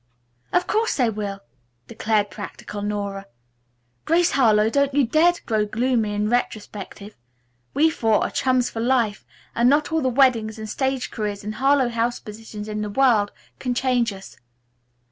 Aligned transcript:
"Of 0.51 0.65
course 0.65 0.95
they 0.95 1.11
will," 1.11 1.41
declared 1.87 2.31
practical 2.31 2.81
Nora. 2.81 3.27
"Grace 4.05 4.31
Harlowe, 4.31 4.67
don't 4.71 4.95
you 4.95 5.05
dare 5.05 5.31
to 5.31 5.43
grow 5.43 5.63
gloomy 5.63 6.15
and 6.15 6.27
retrospective. 6.31 7.15
We 7.75 7.91
four 7.91 8.23
are 8.23 8.31
chums 8.31 8.67
for 8.71 8.79
life, 8.79 9.27
and 9.53 9.69
not 9.69 9.91
all 9.91 10.01
the 10.01 10.09
weddings 10.09 10.57
and 10.57 10.67
stage 10.67 11.11
careers 11.11 11.43
and 11.43 11.53
Harlowe 11.53 11.89
House 11.89 12.19
positions 12.19 12.67
in 12.67 12.81
the 12.81 12.89
world 12.89 13.31
can 13.59 13.75
change 13.75 14.11
us." 14.11 14.37